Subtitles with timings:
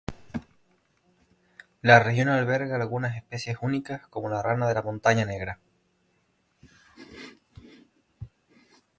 [1.83, 5.59] La región alberga algunas especies únicas, como la rana de la Montaña Negra.